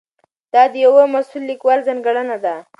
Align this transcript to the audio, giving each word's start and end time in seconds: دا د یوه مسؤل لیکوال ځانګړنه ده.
دا 0.53 0.63
د 0.73 0.75
یوه 0.85 1.03
مسؤل 1.15 1.43
لیکوال 1.51 1.79
ځانګړنه 1.87 2.37
ده. 2.43 2.55